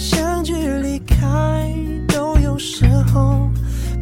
[0.00, 1.70] 相聚离开
[2.08, 3.50] 都有时候，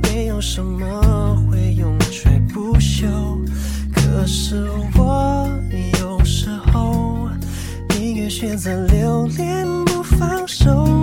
[0.05, 3.05] 没有什么会永垂不朽。
[3.93, 5.49] 可是我
[6.01, 7.29] 有时候
[7.89, 10.98] 宁愿选择留恋不放手。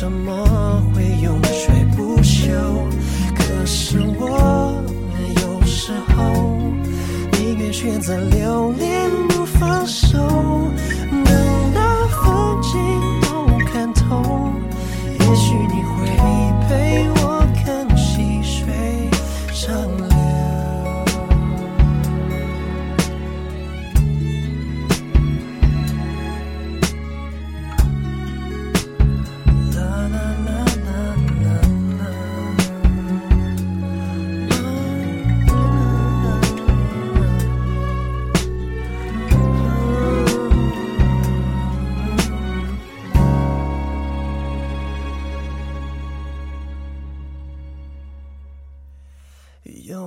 [0.00, 2.46] 怎么会永垂不朽
[3.34, 4.80] 可是我
[5.42, 6.22] 有时候
[7.32, 9.27] 宁愿选择留恋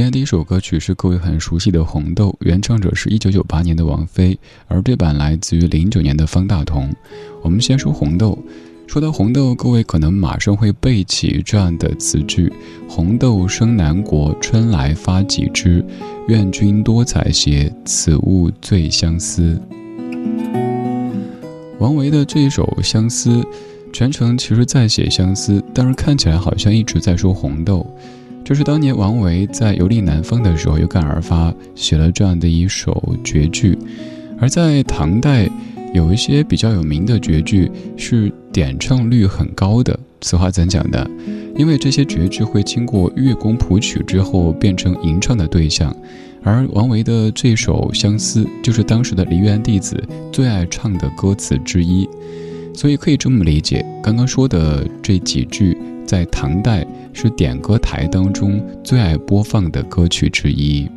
[0.00, 6.90] 今天第一首歌曲是各位很熟悉的《红豆》，原唱者是一九九八年的王菲，而这版来自于零九年的方大同。
[7.42, 8.38] 我们先说《红豆》，
[8.90, 12.50] 说到红豆，各位可能马上会背起这样的词句
[12.88, 15.84] ：“红豆生南国，春来发几枝。
[16.28, 19.60] 愿君多采撷，此物最相思。”
[21.78, 23.42] 王维的这一首《相思》，
[23.92, 27.86] 全程其实在写相思，但是看起来好像一直在说红豆。
[28.50, 33.78] 就是当年王维在游历南方的时候有感而发，写了这样的一首绝句。
[34.40, 35.48] 而在唐代，
[35.94, 39.96] 有一些比较有名的绝句是点唱率很高的。
[40.20, 41.08] 此话怎讲的？
[41.56, 45.94] 因为这些绝句会经过乐工谱曲之后变成吟唱的对象，
[46.42, 52.04] 而王维的这首《相思》就是当时的梨园弟子最爱唱的歌词之一，
[52.74, 60.88] 所以可以这么理解，刚刚说的这几句在唐代是点歌台当中最爱播放的歌曲之一。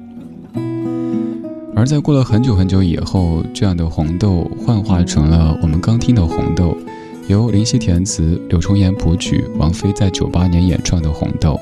[1.75, 6.77] 而在过了很久很久以后，这样的红豆幻化成了我们刚听的红豆，
[7.27, 11.59] 由林夕填词，柳重言谱曲，王菲在九八年演唱的红豆。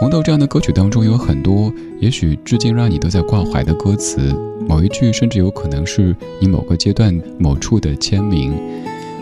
[0.00, 4.34] 红豆这样的歌曲当中有很多，也许至今让你都在挂怀的歌词，
[4.66, 8.54] 某一句甚至有可能是你某个阶段某处的签名。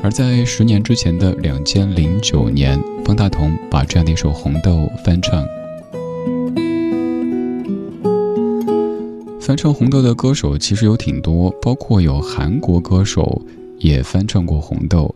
[0.02, 4.70] 而在十年之前的两千零九年，方大同把这样的一首《红豆》
[5.04, 5.46] 翻唱。
[9.40, 13.40] 翻唱《红豆》的歌手其实有挺多，包括有韩国歌手
[13.78, 15.14] 也翻唱过《红豆》。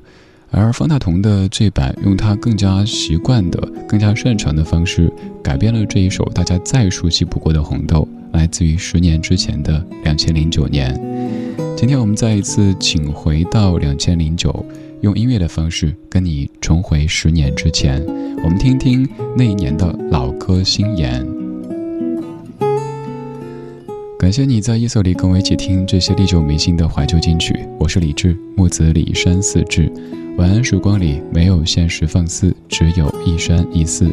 [0.52, 5.12] 而方大同的这版，用他更加习惯的、更加擅长的方式，
[5.42, 8.06] 改编了这一首大家再熟悉不过的《红豆》，
[8.36, 11.15] 来自于十年之前的两千零九年。
[11.76, 14.64] 今天我们再一次请回到两千零九，
[15.02, 18.02] 用音乐的方式跟你重回十年之前，
[18.42, 19.06] 我们听听
[19.36, 21.22] 那一年的老歌新言。
[24.18, 29.92] 感谢你在夜色里跟我一起听这些历久弥新的怀旧金曲，我是李志，木子李山四志。
[30.38, 34.10] 晚安，时光里没有现实放肆，只有一山一寺。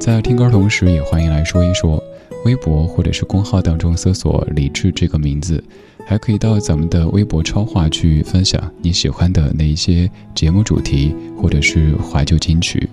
[0.00, 2.02] 在听歌同时，也欢迎来说一说，
[2.44, 5.62] 微博或者是公号当中搜索“李志”这个名字，
[6.06, 12.88] 还可以到咱们的微博超话去分享你喜欢的那一些节目主题或者是怀旧金曲。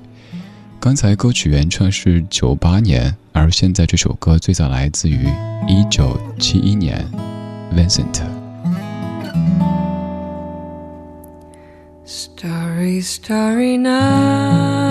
[0.79, 5.27] 刚才歌曲原唱是九八年，而现在这首歌最早来自于
[5.67, 7.05] 一九七一年
[7.75, 8.21] ，Vincent。
[12.03, 14.90] Starry, starry night.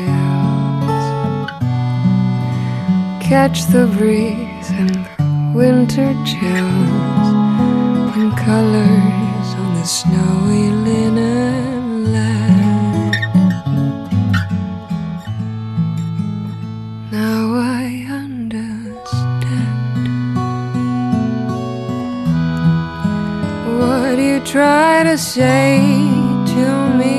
[3.31, 7.27] catch the breeze and the winter chills,
[8.19, 13.15] and colors on the snowy linen land.
[17.09, 19.15] Now I understand
[23.79, 25.79] what you try to say
[26.53, 26.65] to
[26.99, 27.17] me.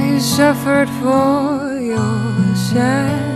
[0.00, 3.35] I suffered for your sanity.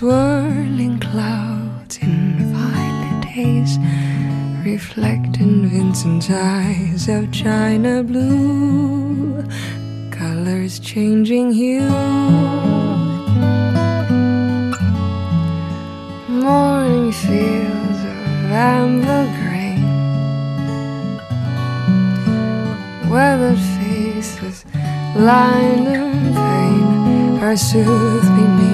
[0.00, 3.76] Swirling clouds in violet haze.
[4.64, 9.44] Reflect in Vincent's eyes of china blue.
[10.10, 11.90] Colors changing hue.
[16.30, 19.84] morning fields of amber grain,
[23.10, 24.64] weathered face with
[25.14, 28.69] lined and pain are soothed beneath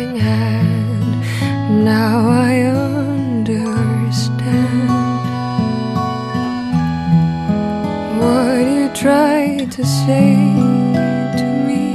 [0.00, 1.84] loving hand.
[1.84, 3.28] Now I understand
[8.18, 10.34] what you tried to say
[11.40, 11.86] to me.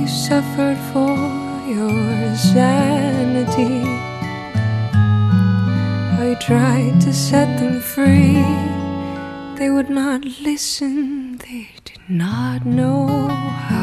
[0.00, 1.16] You suffered for
[1.68, 3.84] your sanity.
[6.24, 8.44] I tried to set them free.
[9.58, 13.75] They would not listen, they did not know how.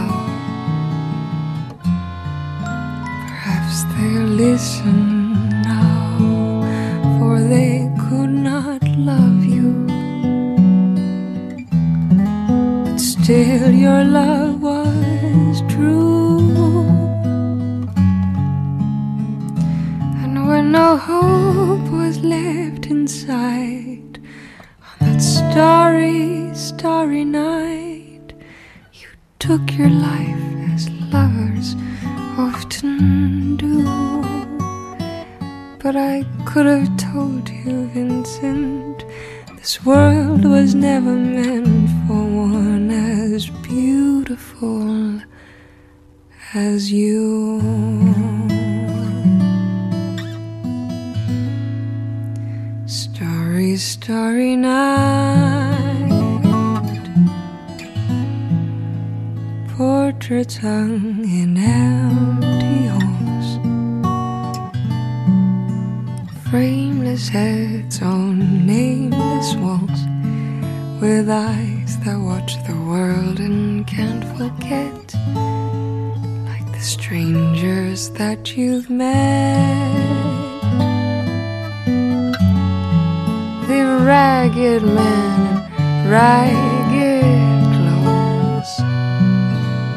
[4.43, 6.17] Listen now,
[7.17, 8.81] for they could not
[9.12, 9.71] love you.
[12.83, 16.39] But still, your love was true.
[20.21, 24.19] And when no hope was left inside
[24.88, 28.27] on that starry, starry night,
[29.00, 29.07] you
[29.39, 30.22] took your life
[35.93, 39.05] But I could have told you, Vincent,
[39.57, 45.21] this world was never meant for one as beautiful
[46.55, 47.62] as you.
[52.88, 56.09] Starry, starry night.
[59.77, 62.32] Portraits hung in empty
[66.53, 70.01] Frameless heads on nameless walls.
[71.01, 75.15] With eyes that watch the world and can't forget.
[76.45, 80.62] Like the strangers that you've met.
[83.67, 85.41] The ragged men
[85.79, 88.77] in ragged clothes.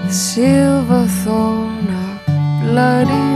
[0.07, 2.25] The silver thorn of
[2.63, 3.36] bloody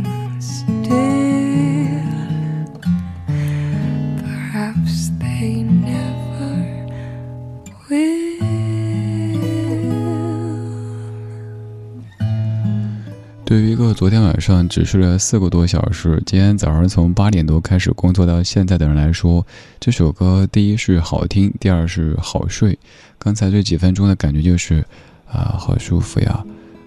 [13.51, 19.45] 对于一个昨天晚上只睡了四个多小时，今天早上从八点多开始工作到现在的人来说，
[19.77, 22.79] 这首歌第一是好听，第二是好睡。
[23.19, 24.81] 刚才这几分钟的感觉就是，
[25.29, 26.41] 啊，好舒服呀，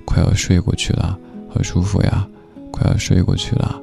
[0.07, 1.19] 快要睡过去了，
[1.51, 2.27] 好舒服呀，
[2.71, 3.79] 快要睡过去了。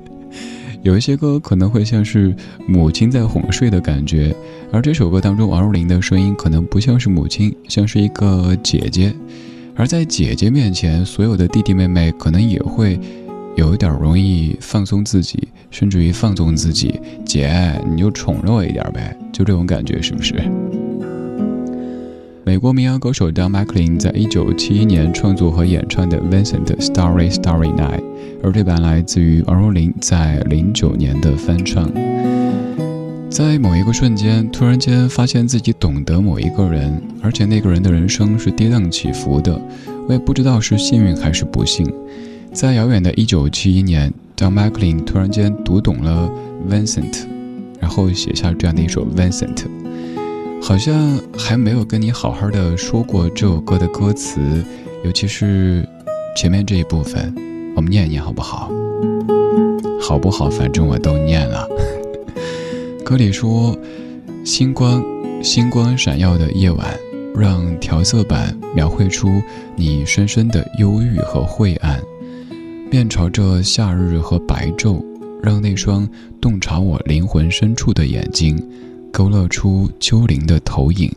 [0.82, 2.34] 有一些歌可能会像是
[2.66, 4.34] 母亲在哄睡的感觉，
[4.72, 9.14] 而这首歌当中王若琳的声音可能不像是母亲，像是一个姐姐。
[9.76, 12.98] 而在姐姐面前，所有的弟弟妹妹可能也会
[13.56, 16.98] 有一点容易放松自己，甚至于放纵自己。
[17.26, 20.34] 姐，你就宠着我一点呗，就这种感觉，是不是？
[22.44, 28.00] 美国民谣歌手 Don McLean 在一九七一年创作和演唱的《Vincent Starry Starry Night》，
[28.42, 31.90] 而这版来自于王若琳在零九年的翻唱。
[33.28, 39.60] 在某一个瞬间，突然间发现自己懂得某一个人，而且那个人的人生是跌宕起伏的，
[40.08, 41.86] 我也不知道是幸运还是不幸。
[42.52, 46.30] 在遥远的1971年，Don McLean 突然间读懂了
[46.70, 47.24] Vincent，
[47.78, 49.64] 然后写下这样的一首 Vincent。
[50.62, 54.64] 好像还没有跟你好好的说过这首歌的歌词，
[55.04, 55.86] 尤其是
[56.36, 57.34] 前面这一部分，
[57.76, 58.70] 我们念一念好不好？
[60.00, 60.48] 好不好？
[60.48, 61.68] 反正我都念了。
[63.06, 63.78] 歌里说
[64.44, 65.00] ：“星光，
[65.40, 66.98] 星光闪耀的夜晚，
[67.36, 69.40] 让调色板描绘出
[69.76, 72.02] 你深深的忧郁和晦暗。
[72.90, 75.04] 面朝着夏日和白昼，
[75.40, 76.08] 让那双
[76.40, 78.60] 洞察我灵魂深处的眼睛，
[79.12, 81.08] 勾勒出丘陵的投影，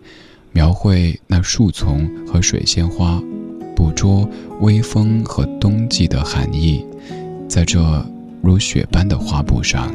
[0.51, 3.19] 描绘那树丛和水仙花，
[3.75, 4.29] 捕捉
[4.61, 6.85] 微风和冬季的寒意，
[7.47, 8.05] 在这
[8.43, 9.91] 如雪般的花布上。”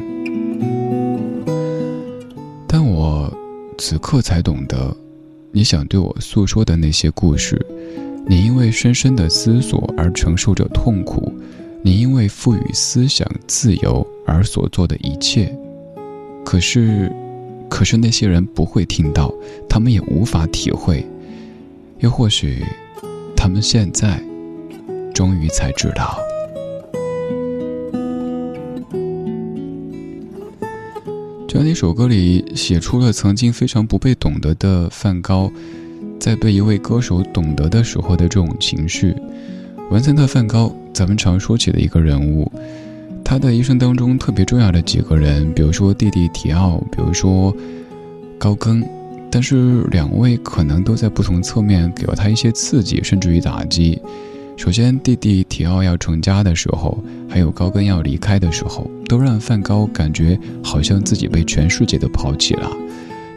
[3.77, 4.95] 此刻才懂得，
[5.51, 7.63] 你想对我诉说的那些故事，
[8.25, 11.31] 你因为深深的思索而承受着痛苦，
[11.81, 15.53] 你因为赋予思想自由而所做的一切。
[16.43, 17.11] 可是，
[17.69, 19.33] 可是那些人不会听到，
[19.67, 21.05] 他们也无法体会，
[21.99, 22.63] 又或许，
[23.35, 24.21] 他们现在，
[25.13, 26.17] 终于才知道。
[31.55, 35.49] 这样的一首歌里写出了曾经非常不被懂得的梵高，
[36.19, 39.15] 在被一位歌手懂得的时候的这种情绪。
[39.89, 42.51] 文森特·梵高，咱们常说起的一个人物，
[43.23, 47.55] 他的一生当中特别重要的几个人，比如说弟弟提奥，比如说
[48.37, 48.83] 高更，
[49.31, 53.97] 但是两位可能都在不同侧面给了他一些刺激，甚至于打击。
[54.57, 56.97] 首先，弟弟提奥要成家的时候，
[57.29, 62.71] 还有高更要离开的时候，都让梵高感觉好像自己被全世界都抛弃了。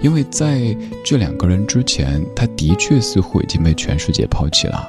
[0.00, 4.88] 因为在这两个人之前，他的确似乎已经被全世界抛弃了。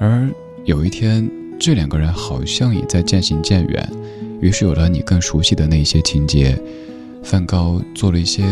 [0.00, 0.28] 而
[0.64, 3.88] 有一天，这两个人好像也在渐行渐远，
[4.40, 6.58] 于是有了你更熟悉的那些情节。
[7.22, 8.42] 梵高做了一些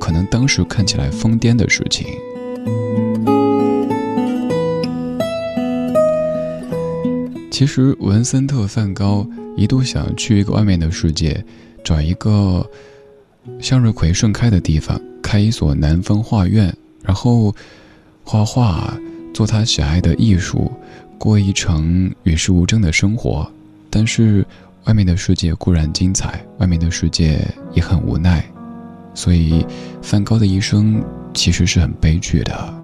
[0.00, 2.06] 可能当时看起来疯癫的事情。
[7.54, 9.24] 其实，文森特·梵高
[9.56, 11.40] 一度想去一个外面的世界，
[11.84, 12.68] 找一个
[13.60, 17.54] 向日葵盛开的地方，开一所南方画院，然后
[18.24, 18.98] 画画，
[19.32, 20.68] 做他喜爱的艺术，
[21.16, 23.48] 过一程与世无争的生活。
[23.88, 24.44] 但是，
[24.86, 27.38] 外面的世界固然精彩，外面的世界
[27.72, 28.44] 也很无奈，
[29.14, 29.64] 所以，
[30.02, 31.00] 梵高的一生
[31.32, 32.83] 其实是很悲剧的。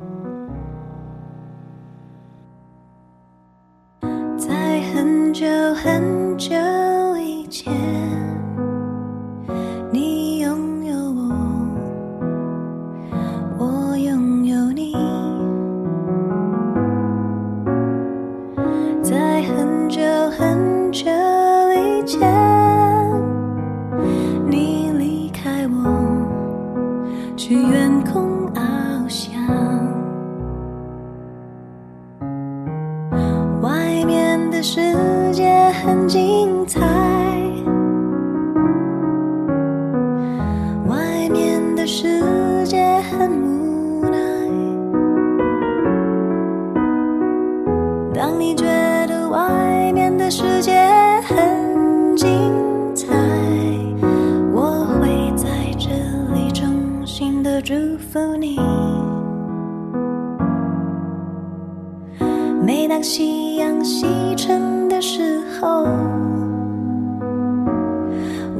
[63.03, 65.85] 夕阳西沉的时候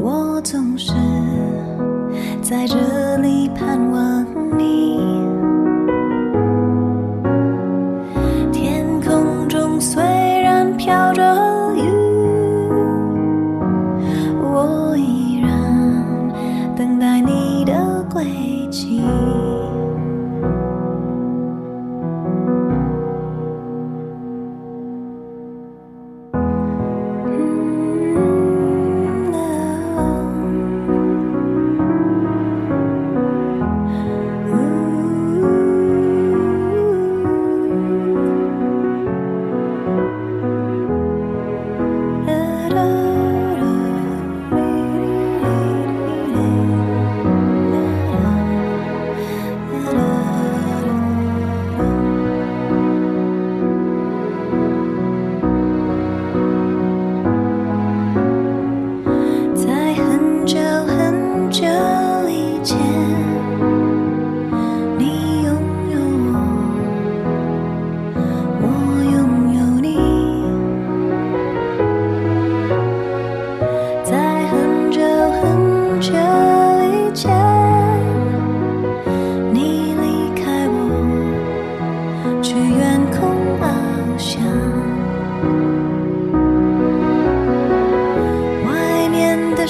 [0.01, 0.93] 我总是
[2.41, 3.00] 在这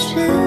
[0.03, 0.40] wishes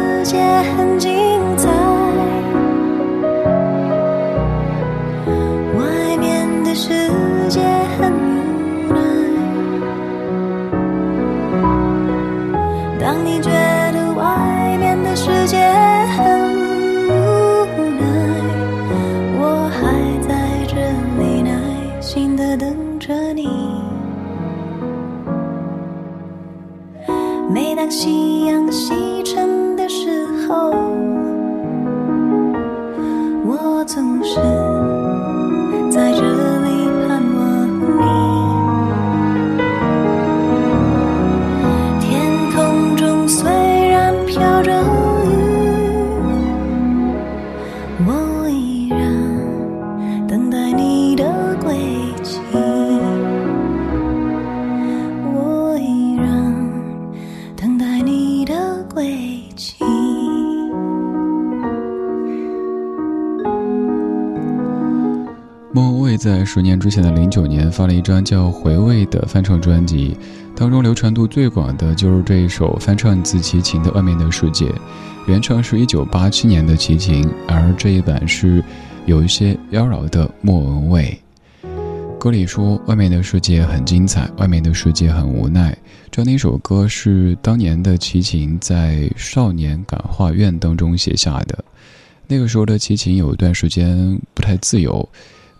[66.24, 70.16] 在十年之前的零九年，发了一张叫《回味》的翻唱专辑，
[70.56, 74.64] 当中流传度最广的就是这一首翻唱自齐秦的《外面的世界》，
[75.26, 78.64] 原唱是一九八七年的齐秦，而这一版是
[79.04, 81.20] 有一些妖娆的莫文蔚。
[82.18, 85.76] 歌里说：“外面的世界很精彩，外面的世界很无奈。”
[86.10, 91.62] 这样的一首歌是当年的齐秦在少年感化院当中写下的。
[92.26, 95.06] 那个时候的齐秦有一段时间不太自由。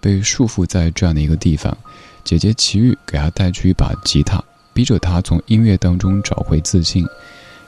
[0.05, 1.75] 被束缚在这样的一个地方。
[2.23, 7.07] 姐姐奇遇给他带去一把吉他，逼着他从音乐当中找回自信。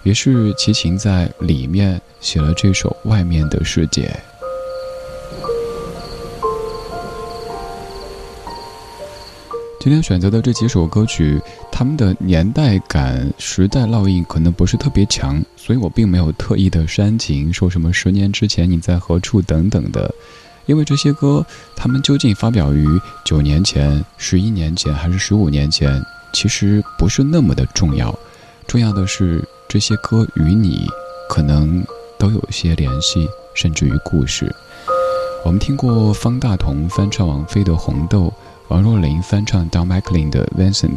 [0.03, 4.03] 于是齐秦在里面写了这首《外面的世界》。
[9.81, 11.41] 今天选择的这几首歌曲，
[11.73, 20.13] 他们的年代感、时代烙印可能不是特别强，所以我并没有特意的煽情，说什么十年之前你在何处等等的。
[20.67, 22.87] 因为这些歌，他们究竟发表于
[23.25, 28.17] 九年前、十一年前还是十五年前，其实不是那么的重要。
[28.67, 30.87] 重要的是，这些歌与你
[31.29, 31.85] 可能
[32.19, 34.55] 都有些联系，甚至于故事。
[35.45, 38.25] 我们听过方大同翻唱王菲的《红豆》，
[38.67, 40.97] 王若琳翻唱 Don McLean 的《Vincent》，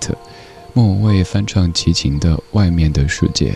[0.74, 3.52] 莫文蔚翻唱齐秦的《外面的世界》，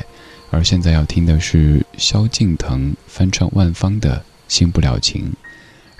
[0.51, 5.33] 而现在要听的是萧敬腾翻唱万芳的《新不了情》。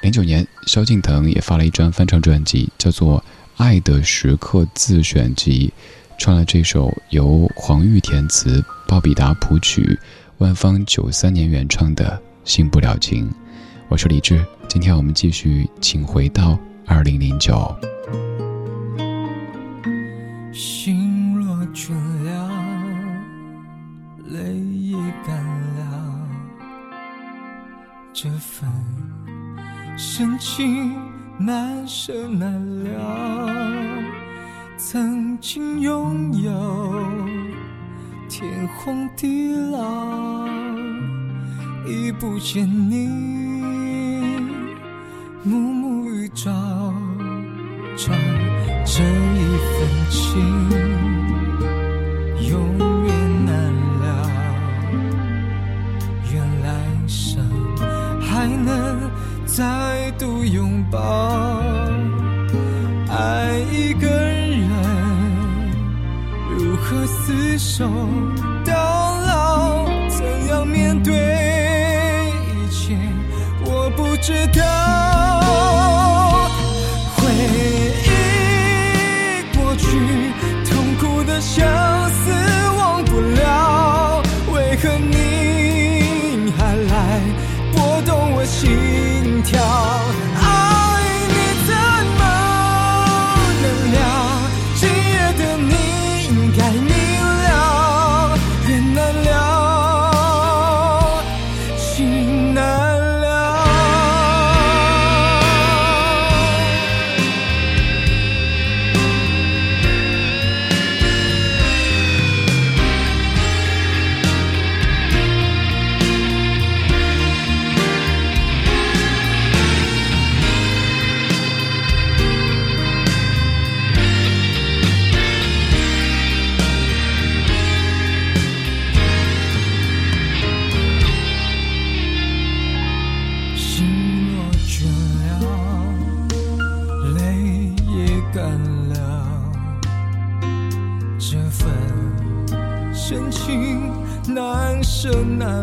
[0.04, 3.20] 零九年，萧敬腾也发了一张翻唱专辑，叫做
[3.56, 5.74] 《爱的时刻自选集》，
[6.22, 9.98] 唱了这首由黄玉填词、鲍比达谱曲、
[10.40, 13.30] 万芳九三年原创的《新不了情》。
[13.88, 17.74] 我是李志，今天我们继续，请回到二零零九。
[20.52, 21.94] 心若倦
[22.26, 22.52] 了，
[24.28, 25.42] 泪也干
[25.78, 26.20] 了，
[28.12, 28.70] 这份。
[30.06, 30.94] 深情
[31.40, 32.52] 难舍难
[32.84, 33.50] 了，
[34.78, 36.52] 曾经拥有，
[38.30, 40.46] 天荒地老，
[41.88, 43.08] 已不见你，
[45.42, 46.52] 暮暮与朝
[47.98, 48.12] 朝，
[48.86, 50.93] 这一份情，
[67.64, 67.86] 守
[68.66, 68.74] 到
[69.22, 69.86] 老？
[70.10, 72.98] 怎样面对一切？
[73.66, 74.73] 我不知道。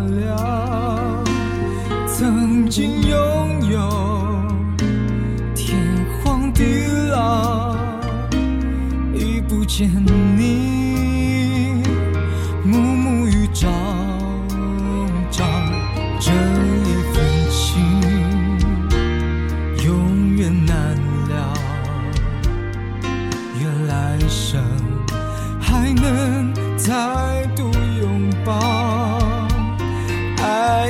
[0.08, 0.49] 了。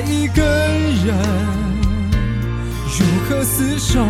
[0.00, 0.42] 爱一个
[1.04, 1.14] 人，
[2.86, 4.00] 如何厮守？